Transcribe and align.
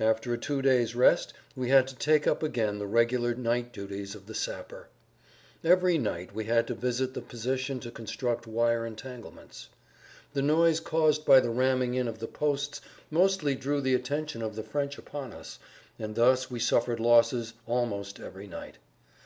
After 0.00 0.32
a 0.32 0.38
two 0.38 0.62
days' 0.62 0.94
rest 0.94 1.34
we 1.54 1.68
had 1.68 1.86
to 1.88 1.94
take 1.96 2.26
up 2.26 2.42
again 2.42 2.78
the 2.78 2.86
regular 2.86 3.34
night 3.34 3.74
duties 3.74 4.14
of 4.14 4.24
the 4.24 4.34
sapper. 4.34 4.88
Every 5.62 5.98
night 5.98 6.34
we 6.34 6.46
had 6.46 6.66
to 6.68 6.74
visit 6.74 7.12
the 7.12 7.20
position 7.20 7.78
to 7.80 7.90
construct 7.90 8.46
wire 8.46 8.86
entanglements. 8.86 9.68
The 10.32 10.40
noise 10.40 10.80
caused 10.80 11.26
by 11.26 11.40
the 11.40 11.50
ramming 11.50 11.92
in 11.92 12.08
of 12.08 12.20
the 12.20 12.26
posts 12.26 12.80
mostly 13.10 13.54
drew 13.54 13.82
the 13.82 13.92
attention 13.94 14.40
of 14.40 14.56
the 14.56 14.62
French 14.62 14.96
upon 14.96 15.34
us, 15.34 15.58
and 15.98 16.14
thus 16.14 16.50
we 16.50 16.58
suffered 16.58 16.98
losses 16.98 17.52
almost 17.66 18.18
every 18.18 18.46
night. 18.46 18.76